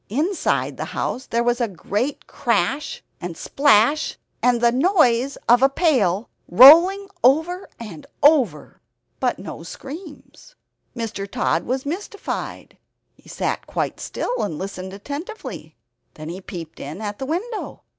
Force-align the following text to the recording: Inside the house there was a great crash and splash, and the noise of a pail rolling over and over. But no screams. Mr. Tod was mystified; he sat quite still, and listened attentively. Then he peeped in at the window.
Inside 0.09 0.77
the 0.77 0.85
house 0.97 1.27
there 1.27 1.43
was 1.43 1.61
a 1.61 1.67
great 1.67 2.25
crash 2.25 3.03
and 3.21 3.37
splash, 3.37 4.17
and 4.41 4.59
the 4.59 4.71
noise 4.71 5.37
of 5.47 5.61
a 5.61 5.69
pail 5.69 6.27
rolling 6.49 7.07
over 7.23 7.69
and 7.79 8.07
over. 8.23 8.81
But 9.19 9.37
no 9.37 9.61
screams. 9.61 10.55
Mr. 10.95 11.29
Tod 11.29 11.65
was 11.65 11.85
mystified; 11.85 12.79
he 13.15 13.29
sat 13.29 13.67
quite 13.67 13.99
still, 13.99 14.41
and 14.41 14.57
listened 14.57 14.91
attentively. 14.91 15.75
Then 16.15 16.29
he 16.29 16.41
peeped 16.41 16.79
in 16.79 16.99
at 16.99 17.19
the 17.19 17.27
window. 17.27 17.83